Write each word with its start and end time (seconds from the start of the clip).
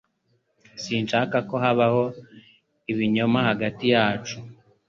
Sinshaka 0.83 1.37
ko 1.49 1.55
habaho 1.63 2.03
ibinyoma 2.91 3.39
hagati 3.49 3.83
yacu 3.93 4.35